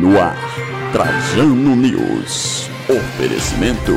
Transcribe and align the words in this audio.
No 0.00 0.16
ar, 0.16 0.38
Trajano 0.92 1.74
News. 1.74 2.70
Oferecimento 2.88 3.96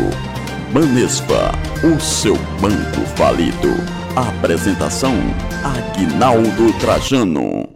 Banespa, 0.73 1.51
o 1.85 1.99
seu 1.99 2.35
banco 2.59 3.05
falido. 3.15 3.69
Apresentação 4.15 5.13
Agnaldo 5.63 6.73
Trajano. 6.79 7.69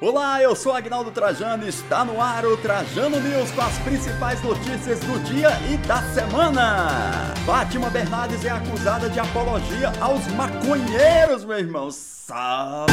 Olá, 0.00 0.40
eu 0.40 0.56
sou 0.56 0.72
Agnaldo 0.72 1.10
Trajano 1.10 1.66
e 1.66 1.68
está 1.68 2.06
no 2.06 2.22
ar 2.22 2.46
o 2.46 2.56
Trajano 2.56 3.20
News 3.20 3.50
com 3.50 3.60
as 3.60 3.78
principais 3.80 4.42
notícias 4.42 5.00
do 5.00 5.22
dia 5.22 5.50
e 5.70 5.76
da 5.86 6.00
semana. 6.04 7.34
Fátima 7.44 7.90
Bernardes 7.90 8.46
é 8.46 8.50
acusada 8.50 9.10
de 9.10 9.20
apologia 9.20 9.92
aos 10.00 10.26
maconheiros, 10.28 11.44
meu 11.44 11.58
irmão. 11.58 11.90
Sabe? 11.90 12.92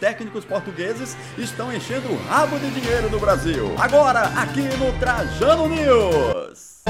Os 0.00 0.06
técnicos 0.08 0.46
portugueses 0.46 1.14
estão 1.36 1.70
enchendo 1.70 2.10
o 2.10 2.16
rabo 2.26 2.58
de 2.58 2.70
dinheiro 2.70 3.10
do 3.10 3.20
Brasil. 3.20 3.74
Agora, 3.78 4.22
aqui 4.34 4.62
no 4.78 4.98
Trajano 4.98 5.68
News. 5.68 6.80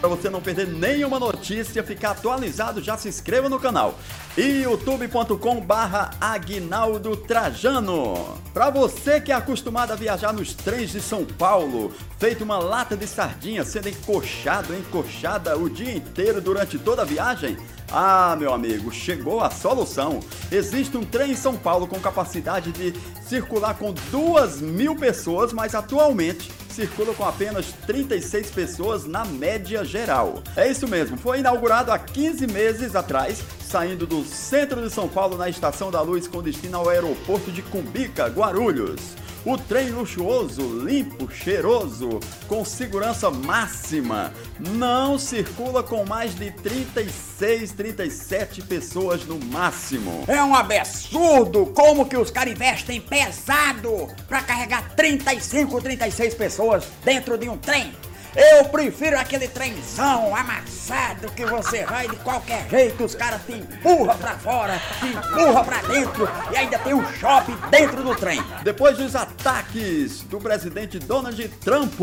Para 0.00 0.08
você 0.08 0.30
não 0.30 0.40
perder 0.40 0.66
nenhuma 0.66 1.18
notícia, 1.18 1.84
ficar 1.84 2.12
atualizado, 2.12 2.80
já 2.80 2.96
se 2.96 3.06
inscreva 3.06 3.50
no 3.50 3.60
canal. 3.60 3.98
youtube.com 4.34 5.60
barra 5.60 6.12
Agnaldo 6.18 7.18
Trajano. 7.18 8.38
Para 8.54 8.70
você 8.70 9.20
que 9.20 9.30
é 9.30 9.34
acostumado 9.34 9.92
a 9.92 9.96
viajar 9.96 10.32
nos 10.32 10.54
trens 10.54 10.90
de 10.90 11.02
São 11.02 11.26
Paulo, 11.26 11.92
feito 12.18 12.42
uma 12.42 12.58
lata 12.58 12.96
de 12.96 13.06
sardinha 13.06 13.62
sendo 13.62 13.90
encoxado, 13.90 14.74
encoxada 14.74 15.58
o 15.58 15.68
dia 15.68 15.94
inteiro 15.94 16.40
durante 16.40 16.78
toda 16.78 17.02
a 17.02 17.04
viagem, 17.04 17.58
ah, 17.92 18.34
meu 18.38 18.54
amigo, 18.54 18.90
chegou 18.90 19.42
a 19.42 19.50
solução. 19.50 20.20
Existe 20.50 20.96
um 20.96 21.04
trem 21.04 21.32
em 21.32 21.36
São 21.36 21.56
Paulo 21.56 21.86
com 21.86 22.00
capacidade 22.00 22.72
de 22.72 22.94
circular 23.20 23.74
com 23.74 23.92
duas 24.10 24.62
mil 24.62 24.96
pessoas, 24.96 25.52
mas 25.52 25.74
atualmente 25.74 26.50
circula 26.80 27.12
com 27.12 27.24
apenas 27.24 27.74
36 27.86 28.50
pessoas 28.52 29.04
na 29.04 29.22
média 29.22 29.84
geral. 29.84 30.42
É 30.56 30.66
isso 30.70 30.88
mesmo, 30.88 31.18
foi 31.18 31.40
inaugurado 31.40 31.92
há 31.92 31.98
15 31.98 32.46
meses 32.46 32.96
atrás, 32.96 33.42
saindo 33.60 34.06
do 34.06 34.24
centro 34.24 34.80
de 34.80 34.88
São 34.88 35.06
Paulo 35.06 35.36
na 35.36 35.50
Estação 35.50 35.90
da 35.90 36.00
Luz 36.00 36.26
com 36.26 36.42
destino 36.42 36.78
ao 36.78 36.88
aeroporto 36.88 37.52
de 37.52 37.60
Cumbica, 37.60 38.28
Guarulhos. 38.28 39.14
O 39.44 39.56
trem 39.56 39.88
luxuoso, 39.88 40.60
limpo, 40.84 41.30
cheiroso, 41.32 42.20
com 42.46 42.62
segurança 42.62 43.30
máxima, 43.30 44.34
não 44.58 45.18
circula 45.18 45.82
com 45.82 46.04
mais 46.04 46.34
de 46.34 46.50
36, 46.50 47.72
37 47.72 48.60
pessoas 48.62 49.24
no 49.24 49.38
máximo. 49.38 50.24
É 50.28 50.42
um 50.42 50.54
absurdo 50.54 51.72
como 51.74 52.04
que 52.04 52.18
os 52.18 52.30
caras 52.30 52.52
investem 52.52 53.00
pesado 53.00 54.08
para 54.28 54.42
carregar 54.42 54.94
35, 54.94 55.80
36 55.80 56.34
pessoas 56.34 56.84
dentro 57.02 57.38
de 57.38 57.48
um 57.48 57.56
trem. 57.56 57.94
Eu 58.34 58.64
prefiro 58.66 59.18
aquele 59.18 59.48
trenzão 59.48 60.34
amassado 60.36 61.30
que 61.32 61.44
você 61.44 61.84
vai 61.84 62.08
de 62.08 62.16
qualquer 62.16 62.68
jeito, 62.68 63.04
os 63.04 63.14
caras 63.14 63.40
te 63.44 63.54
empurram 63.54 64.16
pra 64.16 64.38
fora, 64.38 64.80
te 65.00 65.06
empurram 65.06 65.64
pra 65.64 65.82
dentro 65.82 66.28
e 66.52 66.56
ainda 66.56 66.78
tem 66.78 66.94
um 66.94 67.04
shopping 67.14 67.56
dentro 67.70 68.02
do 68.04 68.14
trem. 68.14 68.40
Depois 68.62 68.96
dos 68.96 69.16
ataques 69.16 70.22
do 70.22 70.38
presidente 70.38 70.98
Donald 70.98 71.48
Trump 71.60 71.94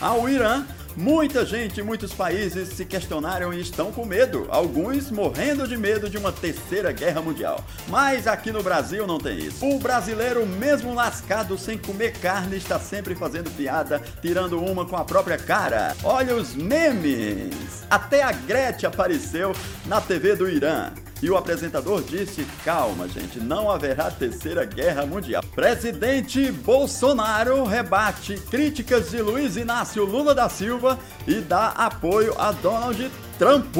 ao 0.00 0.28
Irã, 0.28 0.64
Muita 0.96 1.44
gente 1.44 1.80
em 1.80 1.82
muitos 1.82 2.14
países 2.14 2.68
se 2.68 2.84
questionaram 2.84 3.52
e 3.52 3.60
estão 3.60 3.90
com 3.90 4.06
medo, 4.06 4.46
alguns 4.48 5.10
morrendo 5.10 5.66
de 5.66 5.76
medo 5.76 6.08
de 6.08 6.16
uma 6.16 6.30
terceira 6.30 6.92
guerra 6.92 7.20
mundial. 7.20 7.64
Mas 7.88 8.28
aqui 8.28 8.52
no 8.52 8.62
Brasil 8.62 9.04
não 9.06 9.18
tem 9.18 9.38
isso. 9.38 9.66
O 9.66 9.78
brasileiro, 9.80 10.46
mesmo 10.46 10.94
lascado 10.94 11.58
sem 11.58 11.76
comer 11.76 12.12
carne, 12.18 12.56
está 12.56 12.78
sempre 12.78 13.16
fazendo 13.16 13.50
piada, 13.50 14.00
tirando 14.22 14.60
uma 14.60 14.84
com 14.84 14.96
a 14.96 15.04
própria 15.04 15.36
cara. 15.36 15.96
Olha 16.04 16.36
os 16.36 16.54
memes! 16.54 17.84
Até 17.90 18.22
a 18.22 18.30
Gretchen 18.30 18.88
apareceu 18.88 19.52
na 19.86 20.00
TV 20.00 20.36
do 20.36 20.48
Irã. 20.48 20.92
E 21.24 21.30
o 21.30 21.38
apresentador 21.38 22.02
disse: 22.02 22.46
calma, 22.62 23.08
gente, 23.08 23.40
não 23.40 23.70
haverá 23.70 24.10
terceira 24.10 24.66
guerra 24.66 25.06
mundial. 25.06 25.42
Presidente 25.54 26.52
Bolsonaro 26.52 27.64
rebate 27.64 28.34
críticas 28.50 29.08
de 29.08 29.22
Luiz 29.22 29.56
Inácio 29.56 30.04
Lula 30.04 30.34
da 30.34 30.50
Silva 30.50 30.98
e 31.26 31.36
dá 31.36 31.68
apoio 31.68 32.38
a 32.38 32.52
Donald 32.52 33.10
Trump. 33.38 33.74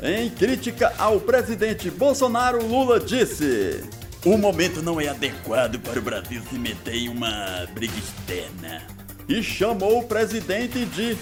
Em 0.00 0.30
crítica 0.30 0.94
ao 0.96 1.18
presidente 1.18 1.90
Bolsonaro, 1.90 2.64
Lula 2.64 3.00
disse. 3.00 3.82
O 4.24 4.38
momento 4.38 4.80
não 4.80 5.00
é 5.00 5.08
adequado 5.08 5.80
para 5.80 5.98
o 5.98 6.02
Brasil 6.02 6.40
se 6.48 6.56
meter 6.56 6.94
em 6.94 7.08
uma 7.08 7.66
briga 7.74 7.98
externa. 7.98 8.82
E 9.28 9.42
chamou 9.42 9.98
o 9.98 10.04
presidente 10.04 10.84
de 10.84 11.16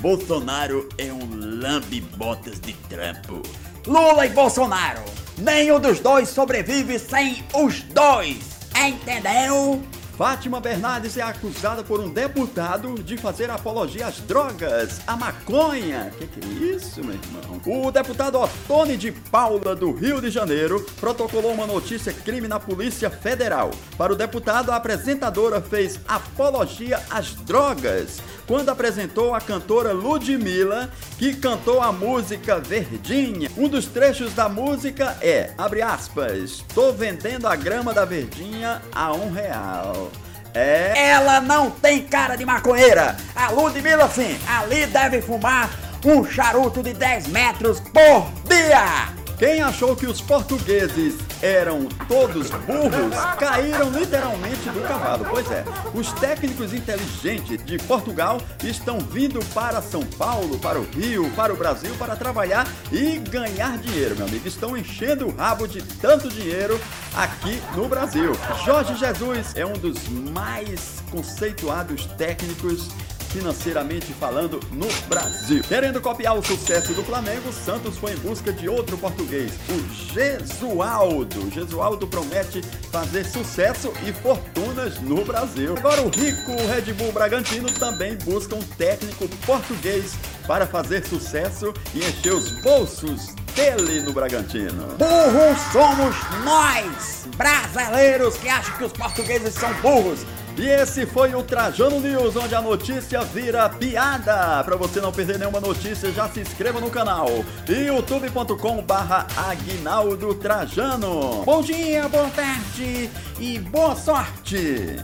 Bolsonaro 0.00 0.88
é 0.96 1.12
um 1.12 1.28
lambe-botas 1.60 2.58
de 2.58 2.72
trampo. 2.88 3.42
Lula 3.86 4.26
e 4.26 4.28
Bolsonaro. 4.28 5.02
Nenhum 5.38 5.80
dos 5.80 5.98
dois 5.98 6.28
sobrevive 6.28 6.98
sem 7.00 7.44
os 7.52 7.82
dois. 7.82 8.38
Entendeu? 8.76 9.82
Fátima 10.16 10.60
Bernardes 10.60 11.16
é 11.16 11.22
acusada 11.22 11.82
por 11.82 11.98
um 11.98 12.08
deputado 12.08 12.94
de 13.02 13.16
fazer 13.16 13.50
apologia 13.50 14.06
às 14.06 14.20
drogas, 14.20 15.00
à 15.04 15.16
maconha. 15.16 16.12
Que 16.16 16.26
que 16.28 16.40
é 16.40 16.76
isso, 16.76 17.02
meu 17.02 17.14
irmão? 17.14 17.86
O 17.86 17.90
deputado 17.90 18.38
Otone 18.38 18.96
de 18.96 19.10
Paula, 19.10 19.74
do 19.74 19.90
Rio 19.90 20.20
de 20.20 20.30
Janeiro, 20.30 20.86
protocolou 21.00 21.52
uma 21.52 21.66
notícia 21.66 22.12
crime 22.12 22.46
na 22.46 22.60
Polícia 22.60 23.10
Federal. 23.10 23.72
Para 23.98 24.12
o 24.12 24.16
deputado, 24.16 24.70
a 24.70 24.76
apresentadora 24.76 25.60
fez 25.60 25.98
apologia 26.06 27.02
às 27.10 27.34
drogas 27.34 28.20
quando 28.52 28.68
apresentou 28.68 29.34
a 29.34 29.40
cantora 29.40 29.94
Ludmilla, 29.94 30.90
que 31.16 31.34
cantou 31.34 31.80
a 31.80 31.90
música 31.90 32.60
Verdinha. 32.60 33.50
Um 33.56 33.66
dos 33.66 33.86
trechos 33.86 34.34
da 34.34 34.46
música 34.46 35.16
é, 35.22 35.52
abre 35.56 35.80
aspas, 35.80 36.62
tô 36.74 36.92
vendendo 36.92 37.48
a 37.48 37.56
grama 37.56 37.94
da 37.94 38.04
Verdinha 38.04 38.82
a 38.94 39.10
um 39.14 39.32
real. 39.32 40.10
É. 40.52 41.12
Ela 41.12 41.40
não 41.40 41.70
tem 41.70 42.02
cara 42.02 42.36
de 42.36 42.44
maconheira. 42.44 43.16
A 43.34 43.50
Ludmilla, 43.50 44.06
sim, 44.10 44.38
ali 44.46 44.84
deve 44.84 45.22
fumar 45.22 45.70
um 46.04 46.22
charuto 46.22 46.82
de 46.82 46.92
10 46.92 47.28
metros 47.28 47.80
por 47.80 48.30
dia. 48.46 49.21
Quem 49.38 49.60
achou 49.60 49.96
que 49.96 50.06
os 50.06 50.20
portugueses 50.20 51.16
eram 51.42 51.86
todos 52.06 52.50
burros 52.50 53.16
caíram 53.38 53.90
literalmente 53.90 54.70
do 54.70 54.80
cavalo. 54.86 55.26
Pois 55.28 55.50
é, 55.50 55.64
os 55.92 56.12
técnicos 56.12 56.72
inteligentes 56.72 57.64
de 57.64 57.78
Portugal 57.78 58.40
estão 58.62 59.00
vindo 59.00 59.44
para 59.52 59.82
São 59.82 60.02
Paulo, 60.02 60.58
para 60.58 60.78
o 60.78 60.84
Rio, 60.84 61.30
para 61.34 61.52
o 61.52 61.56
Brasil 61.56 61.94
para 61.98 62.14
trabalhar 62.14 62.66
e 62.92 63.18
ganhar 63.18 63.76
dinheiro, 63.78 64.16
meu 64.16 64.26
amigo. 64.26 64.46
Estão 64.46 64.76
enchendo 64.76 65.26
o 65.26 65.34
rabo 65.34 65.66
de 65.66 65.82
tanto 65.82 66.28
dinheiro 66.28 66.80
aqui 67.14 67.60
no 67.76 67.88
Brasil. 67.88 68.32
Jorge 68.64 68.94
Jesus 68.96 69.54
é 69.56 69.66
um 69.66 69.72
dos 69.72 70.08
mais 70.08 71.02
conceituados 71.10 72.06
técnicos 72.16 72.88
financeiramente 73.32 74.12
falando 74.12 74.60
no 74.72 74.86
Brasil. 75.08 75.62
Querendo 75.66 76.00
copiar 76.00 76.36
o 76.36 76.44
sucesso 76.44 76.92
do 76.92 77.02
Flamengo, 77.02 77.52
Santos 77.52 77.96
foi 77.96 78.12
em 78.12 78.16
busca 78.16 78.52
de 78.52 78.68
outro 78.68 78.96
português, 78.98 79.52
o 79.68 80.12
Jesualdo. 80.12 81.50
Jesualdo 81.50 82.06
promete 82.06 82.62
fazer 82.90 83.24
sucesso 83.24 83.92
e 84.06 84.12
fortunas 84.12 85.00
no 85.00 85.24
Brasil. 85.24 85.74
Agora 85.76 86.02
o 86.02 86.10
rico 86.10 86.52
Red 86.68 86.92
Bull 86.92 87.12
Bragantino 87.12 87.70
também 87.72 88.16
busca 88.16 88.54
um 88.54 88.62
técnico 88.62 89.26
português 89.46 90.14
para 90.46 90.66
fazer 90.66 91.04
sucesso 91.06 91.72
e 91.94 92.00
encher 92.00 92.34
os 92.34 92.52
bolsos 92.60 93.34
dele 93.54 94.00
no 94.00 94.12
Bragantino. 94.12 94.88
Burros 94.98 95.58
somos 95.72 96.16
nós, 96.44 97.28
brasileiros 97.36 98.36
que 98.36 98.48
acham 98.48 98.76
que 98.76 98.84
os 98.84 98.92
portugueses 98.92 99.54
são 99.54 99.72
burros. 99.74 100.26
E 100.56 100.68
esse 100.68 101.06
foi 101.06 101.34
o 101.34 101.42
Trajano 101.42 101.98
News, 101.98 102.36
onde 102.36 102.54
a 102.54 102.60
notícia 102.60 103.22
vira 103.22 103.68
piada. 103.68 104.62
Para 104.62 104.76
você 104.76 105.00
não 105.00 105.10
perder 105.10 105.38
nenhuma 105.38 105.60
notícia, 105.60 106.12
já 106.12 106.28
se 106.28 106.40
inscreva 106.40 106.80
no 106.80 106.90
canal 106.90 107.28
youtube.com 107.68 108.82
barra 108.82 109.26
Aguinaldo 109.36 110.34
Trajano. 110.34 111.42
Bom 111.44 111.62
dia, 111.62 112.08
boa 112.08 112.28
tarde 112.28 113.10
e 113.40 113.58
boa 113.58 113.96
sorte! 113.96 114.96